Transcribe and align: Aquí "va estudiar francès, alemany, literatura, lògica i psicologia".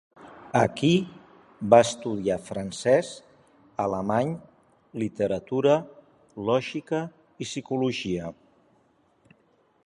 Aquí 0.59 0.87
"va 1.73 1.79
estudiar 1.87 2.37
francès, 2.47 3.11
alemany, 3.85 4.31
literatura, 5.03 5.77
lògica 6.49 7.03
i 7.45 7.51
psicologia". 7.51 8.33